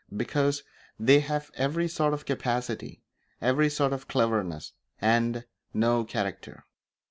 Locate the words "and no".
4.99-6.03